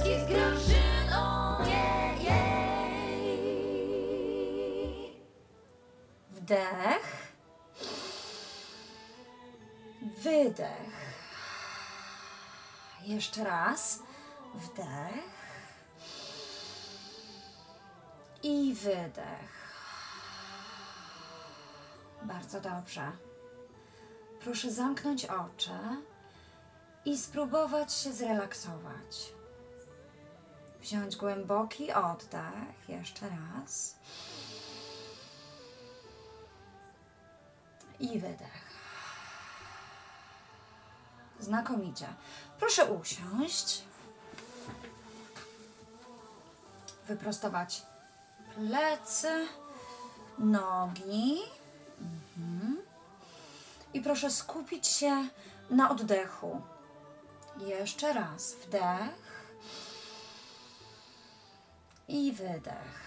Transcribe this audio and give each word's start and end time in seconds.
Polski 0.00 0.20
z 0.20 0.26
Grażyną. 0.26 1.56
Wdech. 6.30 7.32
Wydech. 10.22 11.24
Jeszcze 13.02 13.44
raz. 13.44 14.02
Wdech. 14.54 15.30
I 18.42 18.74
wydech. 18.74 19.70
Bardzo 22.22 22.60
dobrze. 22.60 23.12
Proszę 24.40 24.70
zamknąć 24.70 25.24
oczy 25.24 25.78
i 27.04 27.18
spróbować 27.18 27.92
się 27.92 28.12
zrelaksować. 28.12 29.39
Wziąć 30.80 31.16
głęboki 31.16 31.92
oddech. 31.92 32.88
Jeszcze 32.88 33.26
raz. 33.28 33.94
I 38.00 38.20
wydech. 38.20 38.70
Znakomicie. 41.40 42.06
Proszę 42.58 42.84
usiąść. 42.84 43.84
Wyprostować 47.06 47.82
plecy, 48.54 49.46
nogi. 50.38 51.38
Mhm. 52.00 52.76
I 53.94 54.00
proszę 54.00 54.30
skupić 54.30 54.86
się 54.86 55.28
na 55.70 55.90
oddechu. 55.90 56.60
Jeszcze 57.58 58.12
raz. 58.12 58.54
Wdech. 58.54 59.39
I 62.10 62.32
wydech. 62.32 63.00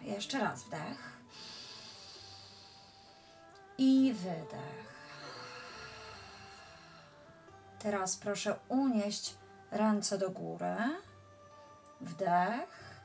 Jeszcze 0.00 0.38
raz 0.38 0.62
wdech. 0.62 1.12
I 3.78 4.14
wydech. 4.14 4.94
Teraz 7.78 8.16
proszę 8.16 8.58
unieść 8.68 9.34
ręce 9.70 10.18
do 10.18 10.30
góry. 10.30 10.76
Wdech. 12.00 13.00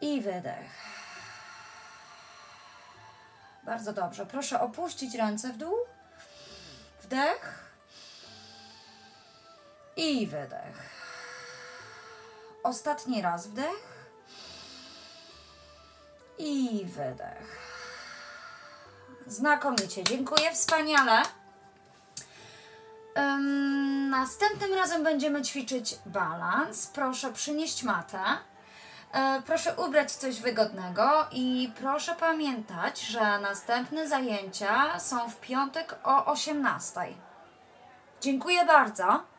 I 0.00 0.20
wydech. 0.20 0.70
Bardzo 3.62 3.92
dobrze. 3.92 4.26
Proszę 4.26 4.60
opuścić 4.60 5.14
ręce 5.14 5.52
w 5.52 5.56
dół. 5.56 5.76
Wdech. 7.02 7.73
I 9.96 10.26
wydech. 10.26 10.90
Ostatni 12.62 13.22
raz 13.22 13.46
wdech. 13.46 13.94
I 16.38 16.84
wydech. 16.84 17.64
Znakomicie, 19.26 20.04
dziękuję, 20.04 20.52
wspaniale. 20.52 21.22
Ym, 23.18 24.10
następnym 24.10 24.74
razem 24.74 25.04
będziemy 25.04 25.42
ćwiczyć 25.42 25.98
balans. 26.06 26.86
Proszę 26.86 27.32
przynieść 27.32 27.82
matę. 27.82 28.20
E, 29.12 29.42
proszę 29.46 29.76
ubrać 29.76 30.12
coś 30.12 30.40
wygodnego 30.40 31.26
i 31.32 31.72
proszę 31.80 32.14
pamiętać, 32.14 33.00
że 33.00 33.38
następne 33.38 34.08
zajęcia 34.08 35.00
są 35.00 35.30
w 35.30 35.36
piątek 35.36 35.96
o 36.04 36.24
18. 36.24 37.00
Dziękuję 38.20 38.66
bardzo. 38.66 39.33